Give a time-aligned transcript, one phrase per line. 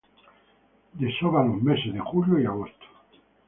[0.95, 2.85] Desova los meses de julio y agosto.